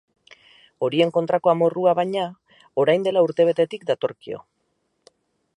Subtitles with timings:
[0.87, 2.25] Horien kontrako amorrua, baina,
[2.85, 4.45] orain dela urtebetetik datorkio.